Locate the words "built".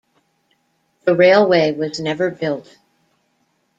2.31-2.79